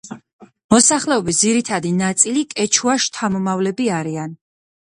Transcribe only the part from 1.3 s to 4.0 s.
ძირითადი ნაწილი კეჩუას შთამომავლები